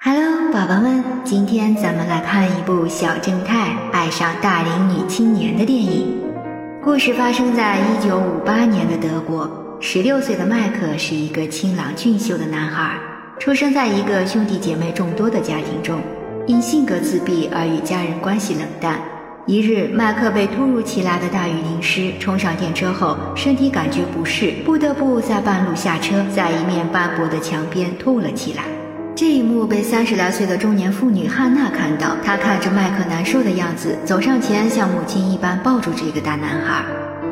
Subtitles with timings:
[0.00, 6.16] Hello，宝宝们，今天咱们来看一部小正太爱上大龄女青年的电影。
[6.80, 9.50] 故事发生在一九五八年的德国。
[9.80, 12.96] 十六岁的麦克是一个清朗俊秀的男孩，
[13.40, 16.00] 出生在一个兄弟姐妹众多的家庭中，
[16.46, 19.00] 因性格自闭而与家人关系冷淡。
[19.46, 28.62] 一日，麦克被突如其来的大雨淋湿，冲上电车后，身体感觉不适，不得不在半路下车，在一面斑驳的墙边吐了起来。
[29.20, 36.84] 这一幕被三十来岁的中年妇女汉娜看到，她看着麦克难受的样子，走上前，像母亲一般抱住这个大男孩，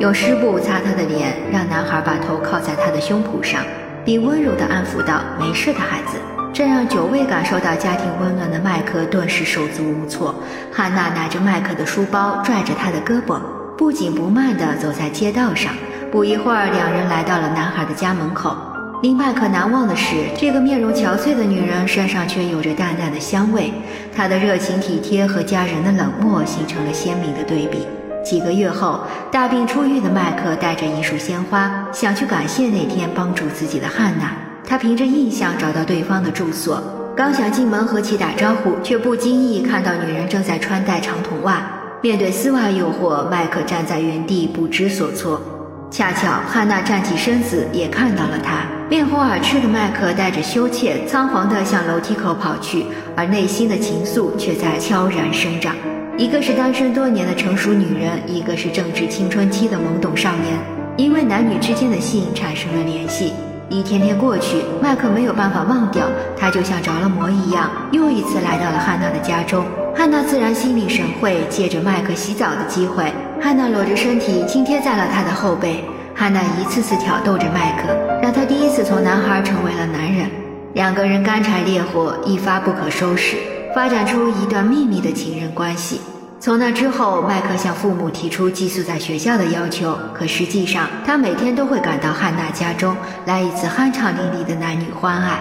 [0.00, 3.60] 用湿布擦他的脸，让男孩把头靠在他的胸脯上，
[4.02, 6.16] 并温柔地安抚道：“没事的，孩子。”
[6.54, 10.34] 这让久未感受到家庭温暖的麦克顿时手足无措。
[10.72, 13.38] 汉娜拿着麦克的书包，拽着他的胳膊，
[13.76, 15.74] 不紧不慢地走在街道上。
[16.10, 18.56] 不一会儿，两人来到了男孩的家门口。
[19.04, 23.70] 令麦克难忘的是，这个面容憔悴的女人身上却有着淡淡的香味。
[24.16, 27.86] 她的热情体贴和家人的冷漠形成了鲜明的对比。
[28.24, 34.32] 几个月后，大病初愈的麦克带着一束鲜花，想去感谢那天帮助自己的汉娜。
[34.66, 36.82] 他凭着印象找到对方的住所，
[37.14, 41.62] 刚想进门和其打招呼，却不经意看到女人正在穿戴长筒袜。
[42.00, 45.38] 面对丝袜诱惑，麦克站在原地不知所措。
[45.96, 48.66] 恰巧汉娜站起身子，也看到了他。
[48.90, 55.72] 面红耳赤的麦克带着羞怯，仓皇地向楼梯口跑去，而内心的情愫却在悄然生长。
[56.18, 60.58] 一个是单身多年的成熟女人，一个是正值青春期的懵懂少年，
[60.96, 63.32] 因为男女之间的性产生了联系。
[63.70, 69.64] 一天天过去，麦克没有办法忘掉，他就像着了魔一样，又一次来到了汉娜的家中。
[69.94, 73.12] 汉娜自然心领神会，借着麦克洗澡的机会，
[73.44, 75.84] 汉娜裸着身体轻贴在了他的后背。
[76.14, 80.30] 汉娜一次次挑逗着麦克，让他第一次从男孩成为了男人。
[80.72, 83.36] 两个人干柴烈火，一发不可收拾，
[83.74, 86.00] 发展出一段秘密的情人关系。
[86.40, 95.38] 从那之后，麦克向父母提出寄宿在学校的要求，可实际上他每天都会赶到汉娜家中来一次酣畅淋漓的男女欢爱。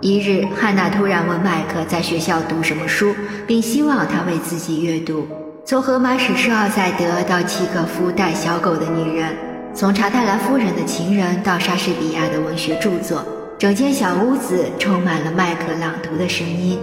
[0.00, 3.14] 一日，汉娜突然问麦克在学校读什么书，
[3.46, 5.24] 并希望他为自己阅读
[5.68, 9.34] 从荷马史诗《奥赛德》到契诃夫带小狗的女人，
[9.74, 13.26] 从查泰莱夫人的情人到莎士比亚的文学著作，
[13.58, 16.78] 整间小屋子充满了麦克朗读的声音。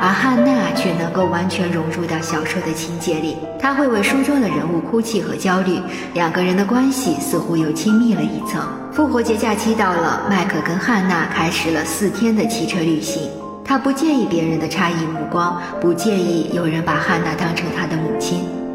[0.00, 5.80] 而汉娜却能够完全融入到小说的情节里，她会为书中的人物哭泣和焦虑，
[6.14, 8.62] 两个人的关系似乎又亲密了一层。
[8.92, 13.28] 复活节假期到了，麦克跟汉娜开始了四天的汽车旅行。
[13.64, 17.97] 他不介意别人的诧异目光，不介意有人把汉娜当成他的，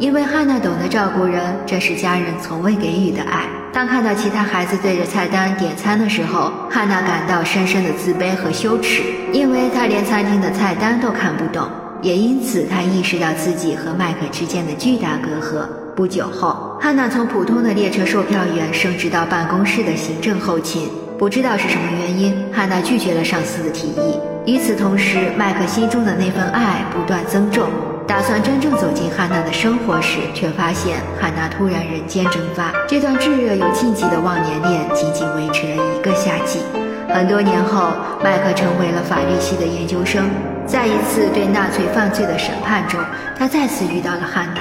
[0.00, 3.44] 因为汉娜懂得照顾人，这是家人从未给予的爱。
[3.72, 9.02] 当看到其他孩子对着菜单点餐的时候，汉娜感到深深的自卑和羞耻，
[9.32, 11.68] 因为她连餐厅的菜单都看不懂。
[12.02, 15.64] 也因此，她意识到自己和麦克之间的巨大隔阂。
[15.94, 20.88] 不久后，汉娜从普通的列车售票员升职到办公室的行政后勤。
[21.16, 24.33] 不知道是什么原因，汉娜拒绝了上司的提议。
[24.46, 27.68] 与此同时，麦克心中的那份爱不断增重。
[28.06, 32.70] 打算真正走进汉娜的生活时，却发现汉娜突然人间蒸发。
[32.86, 36.60] 这段炙热又禁忌的忘年恋仅仅维持了一个夏季。
[37.08, 40.28] 很多年后，麦克成为了法律系的研究生。
[40.66, 43.00] 在一次对纳粹犯罪的审判中，
[43.38, 44.60] 他再次遇到了汉娜。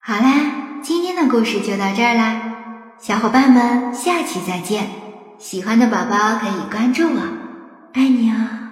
[0.00, 2.42] 好啦，今天的故事就到这儿啦，
[2.98, 4.86] 小伙伴们，下期再见。
[5.38, 7.20] 喜欢的宝宝可以关注我，
[7.94, 8.67] 爱你哦。